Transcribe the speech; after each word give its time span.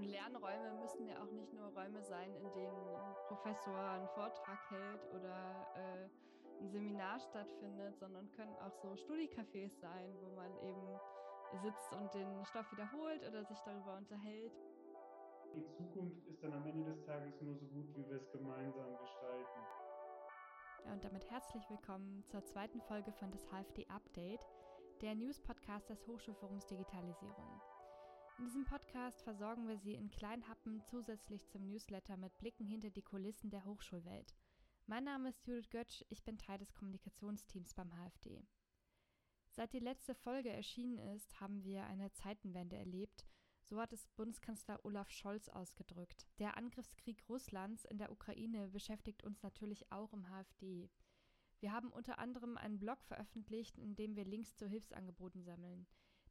Und 0.00 0.08
Lernräume 0.08 0.72
müssen 0.80 1.06
ja 1.06 1.22
auch 1.22 1.30
nicht 1.30 1.52
nur 1.52 1.66
Räume 1.74 2.02
sein, 2.02 2.34
in 2.34 2.50
denen 2.54 2.96
ein 2.96 3.14
Professor 3.28 3.76
einen 3.76 4.08
Vortrag 4.08 4.70
hält 4.70 5.04
oder 5.12 5.66
äh, 5.76 6.08
ein 6.62 6.70
Seminar 6.70 7.20
stattfindet, 7.20 7.98
sondern 7.98 8.30
können 8.32 8.56
auch 8.64 8.72
so 8.80 8.96
Studiecafés 8.96 9.78
sein, 9.78 10.16
wo 10.22 10.34
man 10.34 10.56
eben 10.62 10.98
sitzt 11.62 11.92
und 11.92 12.14
den 12.14 12.46
Stoff 12.46 12.72
wiederholt 12.72 13.28
oder 13.28 13.44
sich 13.44 13.58
darüber 13.66 13.98
unterhält. 13.98 14.52
Die 15.54 15.68
Zukunft 15.68 16.26
ist 16.28 16.42
dann 16.42 16.54
am 16.54 16.66
Ende 16.66 16.94
des 16.94 17.04
Tages 17.04 17.38
nur 17.42 17.54
so 17.56 17.66
gut, 17.66 17.94
wie 17.94 18.08
wir 18.08 18.16
es 18.16 18.30
gemeinsam 18.32 18.96
gestalten. 18.96 19.60
Ja, 20.86 20.92
und 20.94 21.04
damit 21.04 21.30
herzlich 21.30 21.68
willkommen 21.68 22.24
zur 22.26 22.42
zweiten 22.46 22.80
Folge 22.80 23.12
von 23.12 23.30
das 23.32 23.44
HFD 23.50 23.86
Update, 23.88 24.48
der 25.02 25.14
News-Podcast 25.14 25.90
des 25.90 26.06
Hochschulforums 26.06 26.64
Digitalisierung. 26.64 27.60
In 28.40 28.46
diesem 28.46 28.64
Podcast 28.64 29.20
versorgen 29.20 29.68
wir 29.68 29.76
Sie 29.76 29.92
in 29.92 30.08
kleinen 30.08 30.48
Happen 30.48 30.80
zusätzlich 30.86 31.46
zum 31.50 31.68
Newsletter 31.68 32.16
mit 32.16 32.38
Blicken 32.38 32.64
hinter 32.64 32.88
die 32.88 33.02
Kulissen 33.02 33.50
der 33.50 33.66
Hochschulwelt. 33.66 34.34
Mein 34.86 35.04
Name 35.04 35.28
ist 35.28 35.46
Judith 35.46 35.68
Götsch, 35.68 36.02
ich 36.08 36.24
bin 36.24 36.38
Teil 36.38 36.56
des 36.56 36.72
Kommunikationsteams 36.72 37.74
beim 37.74 37.92
HFD. 37.92 38.42
Seit 39.50 39.74
die 39.74 39.78
letzte 39.78 40.14
Folge 40.14 40.48
erschienen 40.48 40.96
ist, 41.14 41.38
haben 41.38 41.64
wir 41.64 41.84
eine 41.84 42.12
Zeitenwende 42.12 42.76
erlebt. 42.76 43.26
So 43.60 43.78
hat 43.78 43.92
es 43.92 44.08
Bundeskanzler 44.16 44.82
Olaf 44.86 45.10
Scholz 45.10 45.50
ausgedrückt. 45.50 46.26
Der 46.38 46.56
Angriffskrieg 46.56 47.22
Russlands 47.28 47.84
in 47.84 47.98
der 47.98 48.10
Ukraine 48.10 48.68
beschäftigt 48.68 49.22
uns 49.22 49.42
natürlich 49.42 49.92
auch 49.92 50.14
im 50.14 50.26
HFD. 50.30 50.88
Wir 51.58 51.72
haben 51.72 51.92
unter 51.92 52.18
anderem 52.18 52.56
einen 52.56 52.78
Blog 52.78 53.04
veröffentlicht, 53.04 53.76
in 53.76 53.96
dem 53.96 54.16
wir 54.16 54.24
Links 54.24 54.56
zu 54.56 54.66
Hilfsangeboten 54.66 55.42
sammeln. 55.42 55.86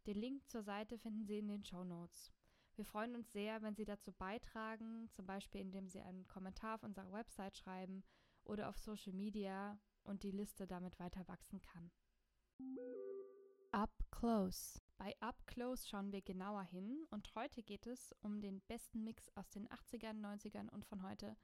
Den 0.05 0.17
Link 0.17 0.48
zur 0.49 0.63
Seite 0.63 0.98
finden 0.98 1.26
Sie 1.26 1.39
in 1.39 1.48
den 1.48 1.63
Show 1.63 1.84
Notes. 1.84 2.31
Wir 2.76 2.85
freuen 2.85 3.16
uns 3.16 3.31
sehr, 3.31 3.62
wenn 3.62 3.76
Sie 3.76 3.85
dazu 3.85 4.13
beitragen, 4.13 5.10
zum 5.12 5.26
Beispiel 5.26 5.62
indem 5.62 5.90
Sie 5.90 5.99
einen 5.99 6.27
Kommentar 6.27 6.76
auf 6.76 6.84
unserer 6.84 7.12
Website 7.12 7.57
schreiben 7.57 8.04
oder 8.46 8.70
auf 8.70 8.77
Social 8.77 9.13
Media 9.13 9.77
und 10.04 10.23
die 10.23 10.32
Liste 10.32 10.65
damit 10.65 10.98
weiter 10.99 11.27
wachsen 11.27 11.62
kann. 11.62 11.91
Up 13.71 13.91
Close. 14.12 14.82
Bei 14.98 15.15
Up 15.20 15.46
Close 15.46 15.88
schauen 15.88 16.12
wir 16.12 16.21
genauer 16.21 16.63
hin 16.63 17.05
und 17.10 17.34
heute 17.35 17.62
geht 17.63 17.85
es 17.85 18.13
um 18.21 18.41
den 18.41 18.62
besten 18.62 19.04
Mix 19.04 19.29
aus 19.35 19.49
den 19.49 19.68
80ern, 19.68 20.20
90ern 20.20 20.70
und 20.70 20.85
von 20.85 21.04
heute. 21.04 21.35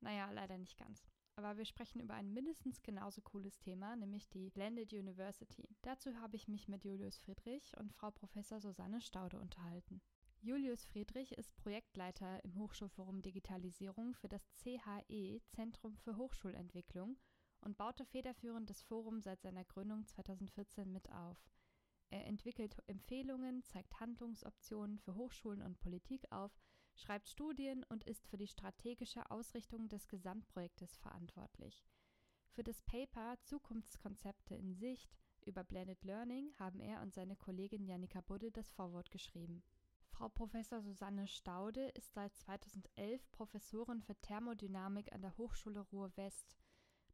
Naja, 0.00 0.30
leider 0.30 0.58
nicht 0.58 0.76
ganz 0.76 1.06
aber 1.36 1.56
wir 1.56 1.64
sprechen 1.64 2.00
über 2.00 2.14
ein 2.14 2.32
mindestens 2.32 2.82
genauso 2.82 3.20
cooles 3.22 3.58
Thema, 3.58 3.96
nämlich 3.96 4.28
die 4.28 4.50
Blended 4.50 4.92
University. 4.92 5.68
Dazu 5.82 6.14
habe 6.20 6.36
ich 6.36 6.48
mich 6.48 6.68
mit 6.68 6.84
Julius 6.84 7.18
Friedrich 7.18 7.76
und 7.78 7.92
Frau 7.92 8.10
Professor 8.10 8.60
Susanne 8.60 9.00
Staude 9.00 9.40
unterhalten. 9.40 10.00
Julius 10.40 10.84
Friedrich 10.84 11.32
ist 11.32 11.56
Projektleiter 11.56 12.44
im 12.44 12.54
Hochschulforum 12.56 13.22
Digitalisierung 13.22 14.14
für 14.14 14.28
das 14.28 14.46
CHE 14.62 15.40
Zentrum 15.48 15.96
für 15.96 16.16
Hochschulentwicklung 16.16 17.16
und 17.62 17.78
baute 17.78 18.04
federführend 18.04 18.68
das 18.68 18.82
Forum 18.82 19.20
seit 19.20 19.40
seiner 19.40 19.64
Gründung 19.64 20.06
2014 20.06 20.92
mit 20.92 21.10
auf. 21.10 21.38
Er 22.10 22.26
entwickelt 22.26 22.76
Empfehlungen, 22.86 23.64
zeigt 23.64 23.98
Handlungsoptionen 23.98 24.98
für 24.98 25.14
Hochschulen 25.14 25.62
und 25.62 25.80
Politik 25.80 26.30
auf, 26.30 26.52
schreibt 26.94 27.28
Studien 27.28 27.84
und 27.88 28.04
ist 28.04 28.26
für 28.28 28.36
die 28.36 28.46
strategische 28.46 29.30
Ausrichtung 29.30 29.88
des 29.88 30.08
Gesamtprojektes 30.08 30.96
verantwortlich. 30.98 31.84
Für 32.50 32.62
das 32.62 32.82
Paper 32.82 33.36
Zukunftskonzepte 33.42 34.54
in 34.54 34.74
Sicht 34.74 35.16
über 35.44 35.64
Blended 35.64 36.04
Learning 36.04 36.52
haben 36.58 36.80
er 36.80 37.02
und 37.02 37.12
seine 37.12 37.36
Kollegin 37.36 37.84
Janika 37.84 38.20
Budde 38.20 38.50
das 38.50 38.70
Vorwort 38.70 39.10
geschrieben. 39.10 39.62
Frau 40.08 40.28
Professor 40.28 40.80
Susanne 40.80 41.26
Staude 41.26 41.88
ist 41.88 42.14
seit 42.14 42.36
2011 42.36 43.30
Professorin 43.32 44.00
für 44.00 44.14
Thermodynamik 44.20 45.12
an 45.12 45.22
der 45.22 45.36
Hochschule 45.36 45.80
Ruhr-West. 45.80 46.56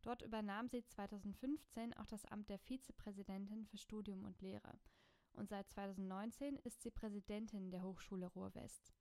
Dort 0.02 0.22
übernahm 0.22 0.68
sie 0.68 0.84
2015 0.84 1.96
auch 1.96 2.06
das 2.06 2.24
Amt 2.26 2.50
der 2.50 2.58
Vizepräsidentin 2.58 3.64
für 3.64 3.78
Studium 3.78 4.24
und 4.24 4.40
Lehre 4.42 4.78
und 5.34 5.48
seit 5.48 5.68
2019 5.70 6.56
ist 6.56 6.82
sie 6.82 6.90
Präsidentin 6.90 7.70
der 7.70 7.82
Hochschule 7.82 8.26
Ruhr-West. 8.26 8.92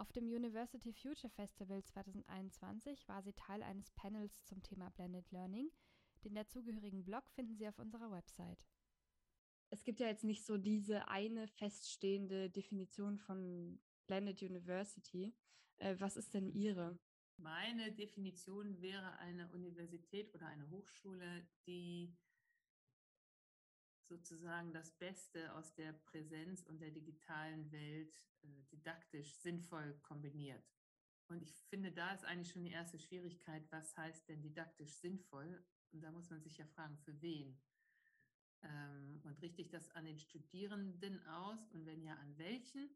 Auf 0.00 0.12
dem 0.12 0.28
University 0.28 0.94
Future 0.94 1.28
Festival 1.28 1.84
2021 1.84 3.06
war 3.06 3.22
sie 3.22 3.34
Teil 3.34 3.62
eines 3.62 3.90
Panels 3.90 4.46
zum 4.46 4.62
Thema 4.62 4.88
Blended 4.88 5.30
Learning. 5.30 5.70
Den 6.24 6.34
dazugehörigen 6.34 7.04
Blog 7.04 7.28
finden 7.28 7.54
Sie 7.54 7.68
auf 7.68 7.78
unserer 7.78 8.10
Website. 8.10 8.64
Es 9.68 9.84
gibt 9.84 10.00
ja 10.00 10.06
jetzt 10.06 10.24
nicht 10.24 10.46
so 10.46 10.56
diese 10.56 11.06
eine 11.08 11.46
feststehende 11.48 12.48
Definition 12.48 13.18
von 13.18 13.78
Blended 14.06 14.40
University. 14.40 15.34
Äh, 15.76 15.96
was 15.98 16.16
ist 16.16 16.32
denn 16.32 16.48
Ihre? 16.48 16.98
Meine 17.36 17.92
Definition 17.92 18.80
wäre 18.80 19.18
eine 19.18 19.52
Universität 19.52 20.34
oder 20.34 20.46
eine 20.46 20.70
Hochschule, 20.70 21.46
die 21.66 22.16
sozusagen 24.10 24.72
das 24.72 24.90
Beste 24.98 25.54
aus 25.54 25.72
der 25.74 25.92
Präsenz 25.92 26.62
und 26.64 26.80
der 26.80 26.90
digitalen 26.90 27.70
Welt 27.70 28.12
äh, 28.42 28.62
didaktisch 28.72 29.36
sinnvoll 29.36 29.98
kombiniert. 30.02 30.68
Und 31.28 31.42
ich 31.42 31.54
finde, 31.68 31.92
da 31.92 32.12
ist 32.12 32.24
eigentlich 32.24 32.50
schon 32.50 32.64
die 32.64 32.72
erste 32.72 32.98
Schwierigkeit, 32.98 33.62
was 33.70 33.96
heißt 33.96 34.28
denn 34.28 34.42
didaktisch 34.42 34.92
sinnvoll? 34.94 35.64
Und 35.92 36.00
da 36.02 36.10
muss 36.10 36.28
man 36.28 36.42
sich 36.42 36.58
ja 36.58 36.66
fragen, 36.66 36.98
für 36.98 37.22
wen? 37.22 37.56
Ähm, 38.62 39.20
und 39.22 39.40
richte 39.40 39.62
ich 39.62 39.70
das 39.70 39.88
an 39.92 40.04
den 40.04 40.18
Studierenden 40.18 41.24
aus? 41.26 41.68
Und 41.70 41.86
wenn 41.86 42.02
ja, 42.02 42.16
an 42.16 42.36
welchen? 42.36 42.90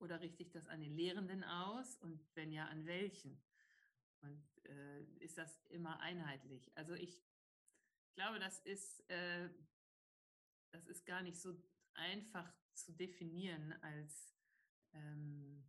Oder 0.00 0.20
richte 0.20 0.42
ich 0.42 0.50
das 0.50 0.66
an 0.66 0.80
den 0.80 0.96
Lehrenden 0.96 1.44
aus? 1.44 1.96
Und 1.98 2.20
wenn 2.34 2.50
ja, 2.50 2.66
an 2.66 2.86
welchen? 2.86 3.40
Und 4.22 4.64
äh, 4.64 5.04
ist 5.20 5.38
das 5.38 5.64
immer 5.66 6.00
einheitlich? 6.00 6.76
Also 6.76 6.94
ich 6.94 7.22
glaube, 8.14 8.40
das 8.40 8.58
ist, 8.60 9.08
äh, 9.10 9.48
das 10.72 10.86
ist 10.86 11.06
gar 11.06 11.22
nicht 11.22 11.40
so 11.40 11.54
einfach 11.94 12.52
zu 12.74 12.92
definieren 12.92 13.72
als, 13.82 14.34
ähm, 14.92 15.64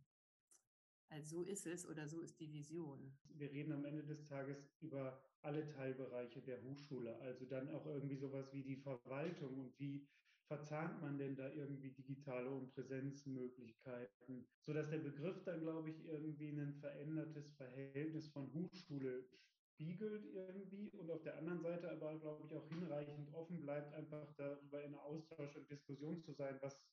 als 1.08 1.30
so 1.30 1.42
ist 1.44 1.66
es 1.66 1.86
oder 1.86 2.08
so 2.08 2.20
ist 2.20 2.38
die 2.40 2.52
Vision. 2.52 3.18
Wir 3.34 3.50
reden 3.50 3.72
am 3.72 3.84
Ende 3.84 4.04
des 4.04 4.24
Tages 4.24 4.70
über 4.80 5.22
alle 5.42 5.66
Teilbereiche 5.66 6.40
der 6.40 6.62
Hochschule, 6.62 7.16
also 7.20 7.44
dann 7.46 7.68
auch 7.70 7.86
irgendwie 7.86 8.16
sowas 8.16 8.52
wie 8.52 8.62
die 8.62 8.76
Verwaltung 8.76 9.58
und 9.58 9.78
wie 9.78 10.06
verzahnt 10.46 11.00
man 11.00 11.18
denn 11.18 11.34
da 11.34 11.50
irgendwie 11.50 11.90
digitale 11.90 12.50
und 12.50 12.72
Präsenzmöglichkeiten, 12.74 14.46
sodass 14.60 14.90
der 14.90 14.98
Begriff 14.98 15.42
dann, 15.44 15.60
glaube 15.60 15.90
ich, 15.90 16.04
irgendwie 16.04 16.50
ein 16.50 16.74
verändertes 16.74 17.52
Verhältnis 17.52 18.28
von 18.28 18.52
Hochschule 18.52 19.24
spiegelt 19.82 20.24
irgendwie 20.32 20.90
und 20.96 21.10
auf 21.10 21.22
der 21.22 21.38
anderen 21.38 21.60
Seite 21.60 21.90
aber, 21.90 22.16
glaube 22.18 22.46
ich, 22.46 22.54
auch 22.54 22.68
hinreichend 22.68 23.34
offen 23.34 23.60
bleibt, 23.62 23.92
einfach 23.94 24.32
darüber 24.36 24.82
in 24.84 24.94
Austausch 24.94 25.56
und 25.56 25.68
Diskussion 25.68 26.20
zu 26.20 26.32
sein, 26.32 26.56
was 26.60 26.86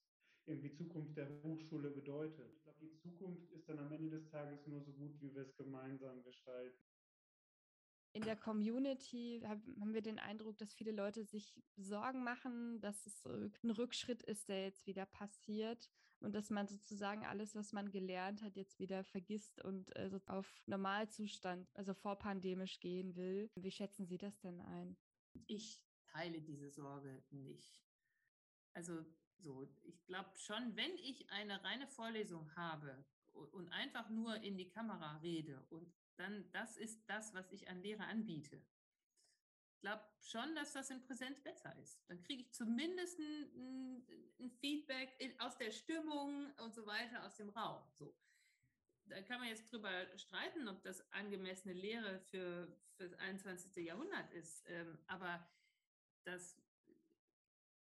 irgendwie 0.47 0.73
Zukunft 0.73 1.15
der 1.15 1.29
Hochschule 1.43 1.91
bedeutet. 1.91 2.51
Ich 2.55 2.63
glaube, 2.63 2.79
die 2.81 2.95
Zukunft 2.95 3.51
ist 3.51 3.69
dann 3.69 3.77
am 3.79 3.91
Ende 3.91 4.09
des 4.09 4.29
Tages 4.29 4.65
nur 4.65 4.81
so 4.81 4.91
gut, 4.93 5.21
wie 5.21 5.35
wir 5.35 5.43
es 5.43 5.55
gemeinsam 5.55 6.23
gestalten 6.23 6.88
in 8.13 8.23
der 8.23 8.35
Community 8.35 9.41
haben 9.45 9.93
wir 9.93 10.01
den 10.01 10.19
Eindruck, 10.19 10.57
dass 10.57 10.73
viele 10.73 10.91
Leute 10.91 11.23
sich 11.23 11.53
Sorgen 11.77 12.23
machen, 12.23 12.81
dass 12.81 13.05
es 13.05 13.25
ein 13.25 13.71
Rückschritt 13.71 14.23
ist, 14.23 14.49
der 14.49 14.63
jetzt 14.63 14.87
wieder 14.87 15.05
passiert 15.05 15.89
und 16.19 16.33
dass 16.33 16.49
man 16.49 16.67
sozusagen 16.67 17.25
alles, 17.25 17.55
was 17.55 17.71
man 17.71 17.91
gelernt 17.91 18.41
hat, 18.41 18.55
jetzt 18.55 18.79
wieder 18.79 19.03
vergisst 19.03 19.63
und 19.63 19.95
also 19.95 20.19
auf 20.25 20.51
Normalzustand, 20.65 21.69
also 21.75 21.93
vorpandemisch 21.93 22.79
gehen 22.79 23.15
will. 23.15 23.49
Wie 23.55 23.71
schätzen 23.71 24.05
Sie 24.05 24.17
das 24.17 24.39
denn 24.39 24.59
ein? 24.59 24.97
Ich 25.47 25.81
teile 26.07 26.41
diese 26.41 26.69
Sorge 26.71 27.23
nicht. 27.29 27.79
Also 28.73 29.05
so, 29.37 29.67
ich 29.83 30.03
glaube 30.05 30.29
schon, 30.35 30.75
wenn 30.75 30.95
ich 30.97 31.29
eine 31.29 31.63
reine 31.63 31.87
Vorlesung 31.87 32.53
habe 32.55 33.05
und 33.33 33.69
einfach 33.69 34.09
nur 34.09 34.35
in 34.41 34.57
die 34.57 34.67
Kamera 34.67 35.17
rede 35.17 35.65
und 35.69 35.93
dann 36.19 36.51
das 36.51 36.77
ist 36.77 37.09
das, 37.09 37.33
was 37.33 37.51
ich 37.51 37.69
an 37.69 37.81
Lehre 37.81 38.03
anbiete. 38.05 38.61
Ich 39.75 39.81
glaube 39.81 40.03
schon, 40.19 40.53
dass 40.55 40.73
das 40.73 40.89
in 40.89 41.01
Präsenz 41.01 41.39
besser 41.41 41.73
ist. 41.77 42.03
Dann 42.09 42.21
kriege 42.21 42.41
ich 42.41 42.51
zumindest 42.51 43.17
ein, 43.17 44.05
ein 44.39 44.51
Feedback 44.51 45.17
aus 45.39 45.57
der 45.57 45.71
Stimmung 45.71 46.51
und 46.57 46.75
so 46.75 46.85
weiter 46.85 47.25
aus 47.25 47.35
dem 47.37 47.49
Raum. 47.49 47.81
So. 47.93 48.13
Da 49.05 49.21
kann 49.21 49.39
man 49.39 49.47
jetzt 49.47 49.71
drüber 49.71 49.89
streiten, 50.17 50.67
ob 50.67 50.83
das 50.83 51.09
angemessene 51.13 51.73
Lehre 51.73 52.19
für, 52.19 52.67
für 52.97 53.07
das 53.07 53.13
21. 53.13 53.85
Jahrhundert 53.85 54.29
ist. 54.33 54.65
Ähm, 54.67 54.99
aber 55.07 55.49
das, 56.25 56.61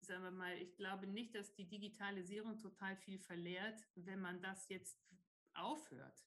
sagen 0.01 0.25
wir 0.25 0.31
mal, 0.31 0.57
ich 0.59 0.77
glaube 0.77 1.07
nicht, 1.07 1.35
dass 1.35 1.55
die 1.55 1.67
Digitalisierung 1.67 2.59
total 2.59 2.97
viel 2.97 3.19
verlehrt, 3.19 3.83
wenn 3.95 4.21
man 4.21 4.43
das 4.43 4.69
jetzt 4.69 5.01
aufhört. 5.55 6.23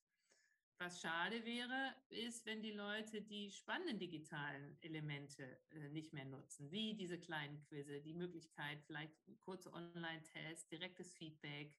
Was 0.82 1.00
schade 1.00 1.46
wäre, 1.46 1.94
ist, 2.10 2.44
wenn 2.48 2.64
die 2.64 2.72
Leute 2.72 3.22
die 3.22 3.52
spannenden 3.52 4.00
digitalen 4.00 4.76
Elemente 4.82 5.60
äh, 5.70 5.90
nicht 5.90 6.12
mehr 6.12 6.26
nutzen, 6.26 6.72
wie 6.72 6.96
diese 6.96 7.20
kleinen 7.20 7.62
Quizze, 7.62 8.02
die 8.02 8.16
Möglichkeit, 8.16 8.82
vielleicht 8.88 9.14
kurze 9.42 9.72
Online-Tests, 9.74 10.70
direktes 10.70 11.14
Feedback 11.14 11.78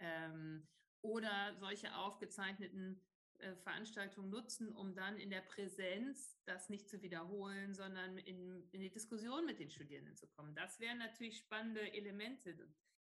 ähm, 0.00 0.66
oder 1.02 1.54
solche 1.54 1.94
aufgezeichneten 1.94 3.00
äh, 3.38 3.54
Veranstaltungen 3.58 4.30
nutzen, 4.30 4.74
um 4.74 4.96
dann 4.96 5.18
in 5.18 5.30
der 5.30 5.42
Präsenz 5.42 6.36
das 6.46 6.68
nicht 6.68 6.88
zu 6.88 7.00
wiederholen, 7.02 7.74
sondern 7.74 8.18
in, 8.18 8.68
in 8.72 8.80
die 8.80 8.90
Diskussion 8.90 9.46
mit 9.46 9.60
den 9.60 9.70
Studierenden 9.70 10.16
zu 10.16 10.26
kommen. 10.26 10.52
Das 10.56 10.80
wären 10.80 10.98
natürlich 10.98 11.38
spannende 11.38 11.92
Elemente. 11.92 12.56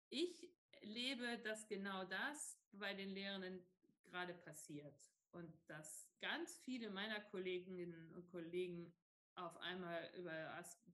Ich 0.10 0.52
lebe, 0.82 1.40
dass 1.40 1.68
genau 1.68 2.04
das 2.04 2.62
bei 2.74 2.94
den 2.94 3.10
Lehrenden 3.10 3.66
gerade 4.04 4.36
passiert 4.36 5.15
und 5.36 5.54
dass 5.68 6.10
ganz 6.22 6.58
viele 6.60 6.90
meiner 6.90 7.20
Kolleginnen 7.20 8.12
und 8.14 8.28
Kollegen 8.32 8.94
auf 9.36 9.58
einmal 9.58 10.10
über 10.18 10.32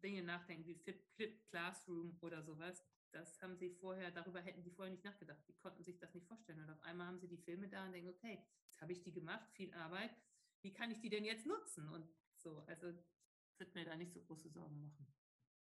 Dinge 0.04 0.24
nachdenken 0.24 0.66
wie 0.66 0.76
Flip 0.76 1.46
Classroom 1.50 2.18
oder 2.22 2.42
sowas. 2.42 2.84
Das 3.12 3.40
haben 3.42 3.56
sie 3.56 3.70
vorher, 3.70 4.10
darüber 4.10 4.42
hätten 4.42 4.64
die 4.64 4.72
vorher 4.72 4.92
nicht 4.92 5.04
nachgedacht. 5.04 5.42
Die 5.48 5.54
konnten 5.54 5.84
sich 5.84 6.00
das 6.00 6.14
nicht 6.16 6.28
vorstellen. 6.28 6.60
Und 6.60 6.70
auf 6.72 6.82
einmal 6.82 7.08
haben 7.08 7.20
sie 7.20 7.28
die 7.28 7.38
Filme 7.38 7.68
da 7.68 7.86
und 7.86 7.92
denken, 7.92 8.10
okay, 8.10 8.44
jetzt 8.72 8.82
habe 8.82 8.94
ich 8.94 9.04
die 9.04 9.12
gemacht, 9.12 9.48
viel 9.54 9.72
Arbeit. 9.74 10.12
Wie 10.64 10.74
kann 10.74 10.92
ich 10.92 11.00
die 11.00 11.10
denn 11.10 11.26
jetzt 11.26 11.46
nutzen? 11.46 11.88
Und 11.90 12.08
so, 12.38 12.60
also 12.68 12.88
wird 13.60 13.76
mir 13.76 13.86
da 13.86 13.96
nicht 13.96 14.12
so 14.12 14.22
große 14.22 14.50
Sorgen 14.50 14.82
machen. 14.82 15.06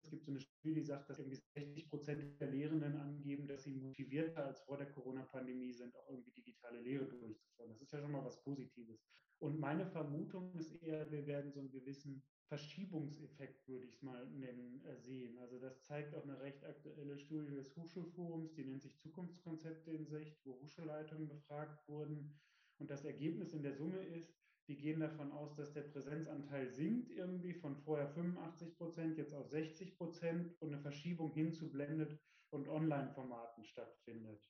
Es 0.02 0.10
gibt 0.10 0.24
so 0.24 0.30
eine 0.30 0.40
Studie, 0.40 0.74
die 0.74 0.84
sagt, 0.84 1.10
dass 1.10 1.18
irgendwie 1.18 1.40
60 1.54 1.88
Prozent 1.88 2.40
der 2.40 2.50
Lehrenden 2.50 2.96
angeben, 2.96 3.17
dass 3.48 3.64
sie 3.64 3.74
motivierter 3.74 4.46
als 4.46 4.60
vor 4.60 4.76
der 4.76 4.90
Corona-Pandemie 4.92 5.72
sind, 5.72 5.96
auch 5.96 6.08
irgendwie 6.08 6.32
digitale 6.32 6.80
Lehre 6.80 7.06
durchzuführen. 7.06 7.70
Das 7.70 7.80
ist 7.80 7.92
ja 7.92 8.00
schon 8.00 8.12
mal 8.12 8.24
was 8.24 8.42
Positives. 8.42 9.02
Und 9.40 9.58
meine 9.58 9.86
Vermutung 9.86 10.52
ist 10.54 10.82
eher, 10.82 11.10
wir 11.10 11.26
werden 11.26 11.52
so 11.52 11.60
einen 11.60 11.70
gewissen 11.70 12.24
Verschiebungseffekt, 12.48 13.68
würde 13.68 13.86
ich 13.86 13.94
es 13.94 14.02
mal 14.02 14.26
nennen, 14.30 14.84
äh, 14.84 14.96
sehen. 14.96 15.38
Also 15.38 15.58
das 15.58 15.82
zeigt 15.82 16.14
auch 16.14 16.24
eine 16.24 16.40
recht 16.40 16.64
aktuelle 16.64 17.18
Studie 17.18 17.54
des 17.54 17.76
Hochschulforums, 17.76 18.54
die 18.54 18.64
nennt 18.64 18.82
sich 18.82 18.98
Zukunftskonzepte 18.98 19.92
in 19.92 20.06
Sicht, 20.06 20.40
wo 20.44 20.60
Hochschulleitungen 20.60 21.28
befragt 21.28 21.86
wurden. 21.88 22.40
Und 22.78 22.90
das 22.90 23.04
Ergebnis 23.04 23.52
in 23.52 23.62
der 23.62 23.74
Summe 23.74 24.02
ist, 24.02 24.34
die 24.68 24.76
gehen 24.76 25.00
davon 25.00 25.32
aus, 25.32 25.54
dass 25.54 25.72
der 25.72 25.82
Präsenzanteil 25.82 26.68
sinkt 26.68 27.10
irgendwie 27.10 27.54
von 27.54 27.76
vorher 27.76 28.08
85 28.08 28.76
Prozent 28.76 29.16
jetzt 29.16 29.34
auf 29.34 29.48
60 29.48 29.96
Prozent 29.96 30.54
und 30.60 30.72
eine 30.72 30.82
Verschiebung 30.82 31.32
hin 31.32 31.52
zu 31.52 31.70
Blended- 31.70 32.18
und 32.50 32.68
Online-Formaten 32.68 33.64
stattfindet. 33.64 34.42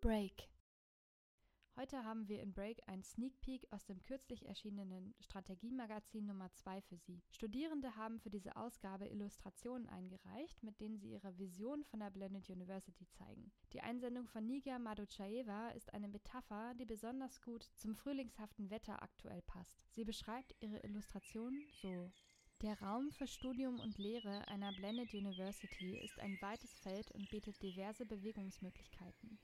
Break. 0.00 0.48
Heute 1.78 2.04
haben 2.04 2.26
wir 2.26 2.42
in 2.42 2.52
Break 2.52 2.82
einen 2.88 3.04
Sneak 3.04 3.40
Peek 3.40 3.68
aus 3.70 3.84
dem 3.84 4.02
kürzlich 4.02 4.46
erschienenen 4.46 5.14
Strategiemagazin 5.20 6.26
Nummer 6.26 6.52
2 6.52 6.80
für 6.80 6.96
Sie. 6.96 7.22
Studierende 7.30 7.94
haben 7.94 8.18
für 8.18 8.30
diese 8.30 8.56
Ausgabe 8.56 9.06
Illustrationen 9.06 9.88
eingereicht, 9.88 10.60
mit 10.64 10.80
denen 10.80 10.98
sie 10.98 11.12
ihre 11.12 11.38
Vision 11.38 11.84
von 11.84 12.00
der 12.00 12.10
Blended 12.10 12.50
University 12.50 13.06
zeigen. 13.10 13.52
Die 13.72 13.80
Einsendung 13.80 14.26
von 14.26 14.44
Niga 14.44 14.80
Maduchaeva 14.80 15.68
ist 15.68 15.94
eine 15.94 16.08
Metapher, 16.08 16.74
die 16.74 16.84
besonders 16.84 17.40
gut 17.42 17.62
zum 17.76 17.94
frühlingshaften 17.94 18.70
Wetter 18.70 19.00
aktuell 19.00 19.42
passt. 19.42 19.78
Sie 19.92 20.04
beschreibt 20.04 20.56
ihre 20.58 20.80
Illustration 20.80 21.62
so. 21.80 22.10
Der 22.62 22.80
Raum 22.82 23.12
für 23.12 23.28
Studium 23.28 23.78
und 23.78 23.98
Lehre 23.98 24.48
einer 24.48 24.72
Blended 24.72 25.14
University 25.14 25.96
ist 25.96 26.18
ein 26.18 26.40
weites 26.42 26.76
Feld 26.80 27.12
und 27.12 27.30
bietet 27.30 27.62
diverse 27.62 28.04
Bewegungsmöglichkeiten. 28.04 29.38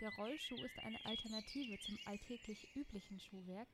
Der 0.00 0.10
Rollschuh 0.10 0.60
ist 0.64 0.80
eine 0.80 1.04
Alternative 1.04 1.78
zum 1.78 2.00
alltäglich 2.04 2.68
üblichen 2.74 3.20
Schuhwerk, 3.20 3.68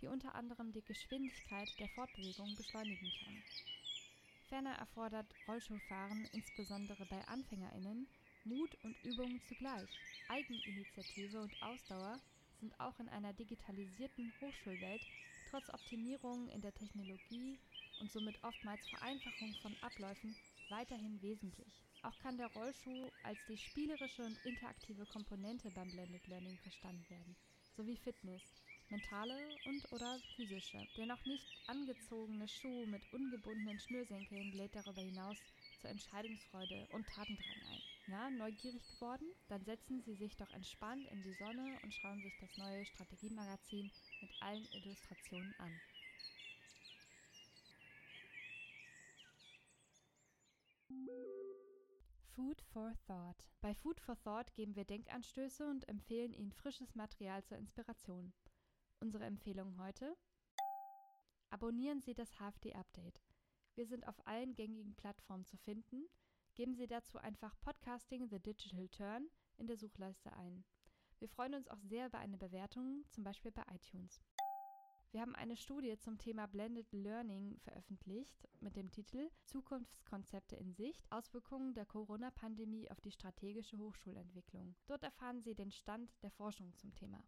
die 0.00 0.06
unter 0.06 0.34
anderem 0.34 0.72
die 0.72 0.82
Geschwindigkeit 0.82 1.78
der 1.78 1.90
Fortbewegung 1.90 2.56
beschleunigen 2.56 3.12
kann. 3.12 3.44
Ferner 4.44 4.76
erfordert 4.76 5.36
Rollschuhfahren 5.46 6.24
insbesondere 6.32 7.04
bei 7.04 7.28
AnfängerInnen 7.28 8.08
Mut 8.44 8.78
und 8.82 8.98
Übung 9.04 9.42
zugleich. 9.42 10.00
Eigeninitiative 10.28 11.42
und 11.42 11.60
Ausdauer 11.60 12.22
sind 12.54 12.80
auch 12.80 12.98
in 12.98 13.10
einer 13.10 13.34
digitalisierten 13.34 14.32
Hochschulwelt 14.40 15.06
trotz 15.44 15.68
Optimierungen 15.68 16.48
in 16.48 16.62
der 16.62 16.72
Technologie 16.72 17.58
und 18.02 18.10
somit 18.10 18.42
oftmals 18.42 18.84
Vereinfachung 18.88 19.54
von 19.54 19.76
Abläufen 19.80 20.36
weiterhin 20.68 21.22
wesentlich. 21.22 21.86
Auch 22.02 22.18
kann 22.18 22.36
der 22.36 22.48
Rollschuh 22.48 23.12
als 23.22 23.44
die 23.44 23.56
spielerische 23.56 24.24
und 24.24 24.44
interaktive 24.44 25.06
Komponente 25.06 25.70
beim 25.70 25.92
Blended 25.92 26.26
Learning 26.26 26.58
verstanden 26.58 27.08
werden, 27.08 27.36
sowie 27.70 27.96
Fitness, 27.96 28.56
mentale 28.88 29.60
und 29.62 29.92
oder 29.92 30.20
physische. 30.34 30.88
Der 30.96 31.06
noch 31.06 31.24
nicht 31.26 31.48
angezogene 31.66 32.48
Schuh 32.48 32.86
mit 32.86 33.06
ungebundenen 33.12 33.78
Schnürsenkeln 33.78 34.50
lädt 34.50 34.74
darüber 34.74 35.00
hinaus 35.00 35.44
zur 35.76 35.90
Entscheidungsfreude 35.90 36.88
und 36.88 37.08
Tatendrang 37.08 37.62
ein. 37.62 37.84
Ja, 38.06 38.30
neugierig 38.30 38.88
geworden? 38.88 39.30
Dann 39.46 39.62
setzen 39.62 40.00
Sie 40.00 40.16
sich 40.16 40.36
doch 40.36 40.50
entspannt 40.50 41.06
in 41.06 41.22
die 41.22 41.34
Sonne 41.34 41.78
und 41.82 41.94
schauen 41.94 42.20
sich 42.20 42.36
das 42.36 42.56
neue 42.56 42.84
Strategiemagazin 42.84 43.92
mit 44.20 44.34
allen 44.40 44.68
Illustrationen 44.72 45.54
an. 45.58 45.80
Food 52.34 52.62
for 52.72 52.94
Thought. 53.06 53.46
Bei 53.60 53.74
Food 53.74 54.00
for 54.00 54.16
Thought 54.16 54.54
geben 54.54 54.74
wir 54.74 54.86
Denkanstöße 54.86 55.68
und 55.68 55.86
empfehlen 55.86 56.32
Ihnen 56.32 56.52
frisches 56.52 56.94
Material 56.94 57.44
zur 57.44 57.58
Inspiration. 57.58 58.32
Unsere 59.00 59.24
Empfehlung 59.24 59.78
heute? 59.78 60.16
Abonnieren 61.50 62.00
Sie 62.00 62.14
das 62.14 62.32
HFD 62.40 62.74
Update. 62.74 63.20
Wir 63.74 63.86
sind 63.86 64.08
auf 64.08 64.26
allen 64.26 64.54
gängigen 64.54 64.94
Plattformen 64.94 65.44
zu 65.44 65.58
finden. 65.58 66.08
Geben 66.54 66.74
Sie 66.74 66.86
dazu 66.86 67.18
einfach 67.18 67.54
Podcasting 67.60 68.30
The 68.30 68.40
Digital 68.40 68.88
Turn 68.88 69.28
in 69.58 69.66
der 69.66 69.76
Suchleiste 69.76 70.32
ein. 70.32 70.64
Wir 71.18 71.28
freuen 71.28 71.54
uns 71.54 71.68
auch 71.68 71.82
sehr 71.82 72.06
über 72.06 72.18
eine 72.18 72.38
Bewertung, 72.38 73.04
zum 73.10 73.24
Beispiel 73.24 73.52
bei 73.52 73.64
iTunes. 73.74 74.22
Wir 75.12 75.20
haben 75.20 75.34
eine 75.34 75.58
Studie 75.58 75.98
zum 75.98 76.16
Thema 76.16 76.46
Blended 76.46 76.90
Learning 76.90 77.58
veröffentlicht 77.58 78.48
mit 78.60 78.76
dem 78.76 78.90
Titel 78.90 79.30
Zukunftskonzepte 79.44 80.56
in 80.56 80.72
Sicht, 80.72 81.04
Auswirkungen 81.12 81.74
der 81.74 81.84
Corona-Pandemie 81.84 82.90
auf 82.90 82.98
die 83.02 83.10
strategische 83.10 83.76
Hochschulentwicklung. 83.76 84.74
Dort 84.86 85.02
erfahren 85.04 85.42
Sie 85.42 85.54
den 85.54 85.70
Stand 85.70 86.10
der 86.22 86.30
Forschung 86.30 86.74
zum 86.78 86.94
Thema. 86.94 87.22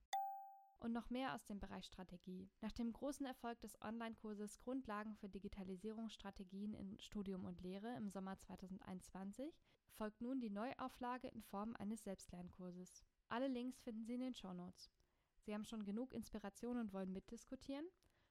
Und 0.79 0.95
noch 0.95 1.11
mehr 1.11 1.35
aus 1.35 1.45
dem 1.45 1.61
Bereich 1.61 1.85
Strategie. 1.85 2.49
Nach 2.63 2.73
dem 2.73 2.91
großen 2.91 3.27
Erfolg 3.27 3.61
des 3.61 3.79
Online-Kurses 3.83 4.61
Grundlagen 4.61 5.15
für 5.17 5.29
Digitalisierungsstrategien 5.29 6.73
in 6.73 6.99
Studium 7.01 7.45
und 7.45 7.61
Lehre 7.61 7.95
im 7.99 8.09
Sommer 8.09 8.39
2021 8.39 9.61
folgt 9.93 10.23
nun 10.23 10.41
die 10.41 10.51
Neuauflage 10.51 11.29
in 11.29 11.43
Form 11.43 11.77
eines 11.77 12.03
Selbstlernkurses. 12.05 13.05
Alle 13.29 13.49
Links 13.49 13.83
finden 13.83 14.07
Sie 14.07 14.15
in 14.15 14.23
den 14.23 14.35
Shownotes. 14.35 14.91
Sie 15.45 15.53
haben 15.53 15.65
schon 15.65 15.85
genug 15.85 16.15
Inspiration 16.15 16.79
und 16.79 16.93
wollen 16.95 17.13
mitdiskutieren? 17.13 17.87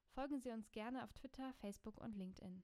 Folgen 0.09 0.39
Sie 0.39 0.49
uns 0.49 0.71
gerne 0.71 1.03
auf 1.03 1.13
Twitter, 1.13 1.53
Facebook 1.53 1.99
und 2.01 2.15
LinkedIn. 2.15 2.63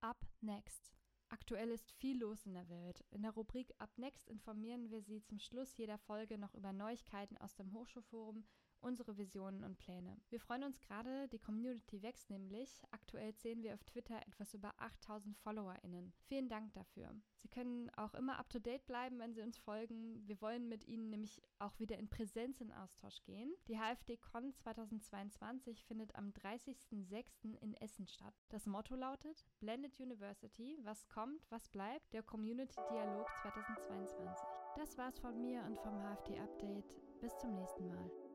Up 0.00 0.26
Next. 0.40 0.92
Aktuell 1.28 1.70
ist 1.70 1.92
viel 1.92 2.18
los 2.18 2.46
in 2.46 2.54
der 2.54 2.68
Welt. 2.68 3.04
In 3.10 3.22
der 3.22 3.32
Rubrik 3.32 3.72
Up 3.78 3.96
Next 3.96 4.28
informieren 4.28 4.90
wir 4.90 5.02
Sie 5.02 5.22
zum 5.22 5.38
Schluss 5.38 5.76
jeder 5.76 5.98
Folge 5.98 6.36
noch 6.36 6.54
über 6.54 6.72
Neuigkeiten 6.72 7.36
aus 7.38 7.54
dem 7.54 7.72
Hochschulforum, 7.72 8.44
unsere 8.80 9.16
Visionen 9.16 9.64
und 9.64 9.78
Pläne. 9.78 10.16
Wir 10.30 10.40
freuen 10.40 10.64
uns 10.64 10.80
gerade, 10.80 11.28
die 11.28 11.38
Community 11.38 12.02
wächst 12.02 12.30
nämlich. 12.30 12.82
Aktuell 12.90 13.34
zählen 13.34 13.62
wir 13.62 13.74
auf 13.74 13.84
Twitter 13.84 14.20
etwas 14.26 14.54
über 14.54 14.74
8000 14.78 15.36
FollowerInnen. 15.38 16.12
Vielen 16.26 16.48
Dank 16.48 16.72
dafür. 16.74 17.14
Sie 17.36 17.48
können 17.48 17.90
auch 17.96 18.14
immer 18.14 18.38
up 18.38 18.50
to 18.50 18.58
date 18.58 18.86
bleiben, 18.86 19.18
wenn 19.18 19.34
Sie 19.34 19.42
uns 19.42 19.58
folgen. 19.58 20.26
Wir 20.26 20.40
wollen 20.40 20.68
mit 20.68 20.86
Ihnen 20.86 21.10
nämlich 21.10 21.42
auch 21.58 21.78
wieder 21.78 21.96
in 21.98 22.08
Präsenz 22.08 22.60
in 22.60 22.72
Austausch 22.72 23.22
gehen. 23.24 23.52
Die 23.68 23.78
HFD-Con 23.78 24.52
2022 24.54 25.84
findet 25.84 26.14
am 26.14 26.30
30.06. 26.30 27.56
in 27.60 27.74
Essen 27.74 28.06
statt. 28.06 28.34
Das 28.48 28.66
Motto 28.66 28.94
lautet 28.94 29.46
Blended 29.60 29.98
University, 30.00 30.78
was 30.82 31.08
kommt, 31.08 31.50
was 31.50 31.68
bleibt, 31.68 32.12
der 32.12 32.22
Community 32.22 32.80
Dialog 32.90 33.28
2022. 33.42 34.46
Das 34.76 34.96
war's 34.98 35.18
von 35.18 35.40
mir 35.40 35.62
und 35.64 35.78
vom 35.80 36.00
HFD 36.02 36.38
Update. 36.38 36.94
Bis 37.20 37.36
zum 37.38 37.54
nächsten 37.54 37.88
Mal. 37.88 38.25